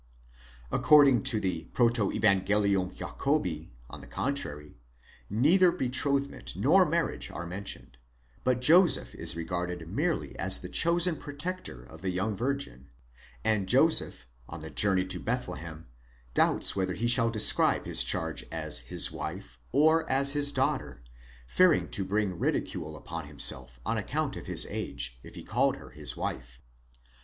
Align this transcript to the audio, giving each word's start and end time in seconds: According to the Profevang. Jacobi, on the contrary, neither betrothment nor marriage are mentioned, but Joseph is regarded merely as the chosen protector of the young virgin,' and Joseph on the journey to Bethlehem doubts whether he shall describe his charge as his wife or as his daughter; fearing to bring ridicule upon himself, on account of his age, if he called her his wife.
According 0.71 1.21
to 1.25 1.39
the 1.39 1.65
Profevang. 1.73 2.43
Jacobi, 2.91 3.71
on 3.87 4.01
the 4.01 4.07
contrary, 4.07 4.79
neither 5.29 5.71
betrothment 5.71 6.55
nor 6.55 6.87
marriage 6.89 7.29
are 7.29 7.45
mentioned, 7.45 7.99
but 8.43 8.61
Joseph 8.61 9.13
is 9.13 9.35
regarded 9.35 9.87
merely 9.87 10.35
as 10.39 10.57
the 10.57 10.69
chosen 10.69 11.17
protector 11.17 11.83
of 11.83 12.01
the 12.01 12.09
young 12.09 12.35
virgin,' 12.35 12.89
and 13.43 13.67
Joseph 13.69 14.25
on 14.49 14.61
the 14.61 14.71
journey 14.71 15.05
to 15.05 15.19
Bethlehem 15.19 15.85
doubts 16.33 16.75
whether 16.75 16.95
he 16.95 17.05
shall 17.07 17.29
describe 17.29 17.85
his 17.85 18.03
charge 18.03 18.43
as 18.51 18.79
his 18.79 19.11
wife 19.11 19.59
or 19.71 20.09
as 20.09 20.31
his 20.31 20.51
daughter; 20.51 21.03
fearing 21.45 21.87
to 21.89 22.03
bring 22.03 22.39
ridicule 22.39 22.97
upon 22.97 23.27
himself, 23.27 23.79
on 23.85 23.99
account 23.99 24.35
of 24.35 24.47
his 24.47 24.65
age, 24.67 25.19
if 25.21 25.35
he 25.35 25.43
called 25.43 25.75
her 25.75 25.91
his 25.91 26.17
wife. 26.17 26.59